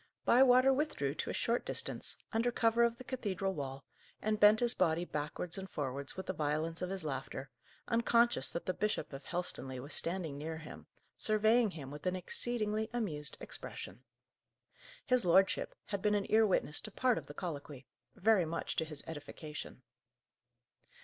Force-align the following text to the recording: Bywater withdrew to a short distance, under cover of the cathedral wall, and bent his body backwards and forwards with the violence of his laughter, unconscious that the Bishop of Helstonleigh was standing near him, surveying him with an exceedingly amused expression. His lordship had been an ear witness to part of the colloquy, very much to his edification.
Bywater 0.25 0.73
withdrew 0.73 1.13
to 1.13 1.29
a 1.29 1.33
short 1.33 1.63
distance, 1.63 2.17
under 2.33 2.51
cover 2.51 2.81
of 2.81 2.97
the 2.97 3.03
cathedral 3.03 3.53
wall, 3.53 3.85
and 4.19 4.39
bent 4.39 4.59
his 4.59 4.73
body 4.73 5.05
backwards 5.05 5.59
and 5.59 5.69
forwards 5.69 6.17
with 6.17 6.25
the 6.25 6.33
violence 6.33 6.81
of 6.81 6.89
his 6.89 7.05
laughter, 7.05 7.51
unconscious 7.87 8.49
that 8.49 8.65
the 8.65 8.73
Bishop 8.73 9.13
of 9.13 9.25
Helstonleigh 9.25 9.79
was 9.79 9.93
standing 9.93 10.39
near 10.39 10.57
him, 10.57 10.87
surveying 11.19 11.69
him 11.69 11.91
with 11.91 12.07
an 12.07 12.15
exceedingly 12.15 12.89
amused 12.91 13.37
expression. 13.39 14.03
His 15.05 15.23
lordship 15.23 15.75
had 15.85 16.01
been 16.01 16.15
an 16.15 16.25
ear 16.31 16.47
witness 16.47 16.81
to 16.81 16.91
part 16.91 17.19
of 17.19 17.27
the 17.27 17.35
colloquy, 17.35 17.85
very 18.15 18.45
much 18.47 18.75
to 18.77 18.85
his 18.85 19.03
edification. 19.05 19.83